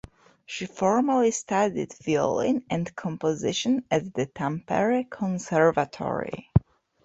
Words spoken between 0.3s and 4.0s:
She formally studied violin and composition